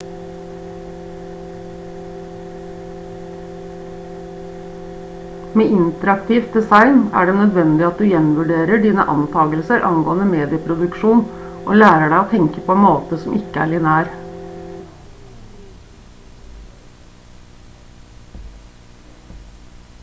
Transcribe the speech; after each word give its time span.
med 5.59 5.73
interaktivt 5.81 6.57
design 6.59 6.95
er 7.21 7.29
det 7.29 7.35
nødvendig 7.41 7.85
at 7.89 7.99
du 8.03 8.07
gjenvurderer 8.13 8.81
dine 8.85 9.05
antakelser 9.15 9.85
angående 9.89 10.25
medieproduksjon 10.31 11.21
og 11.65 11.77
lærer 11.83 12.07
deg 12.13 12.17
å 12.23 12.31
tenke 12.33 12.63
på 12.71 12.77
en 12.77 12.83
måte 12.87 13.19
som 13.25 13.35
ikke 13.41 13.61
er 13.67 13.73
lineær 13.75 14.09